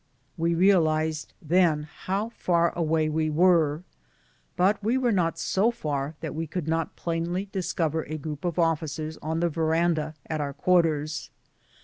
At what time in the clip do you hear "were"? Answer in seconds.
3.29-3.83, 4.97-5.11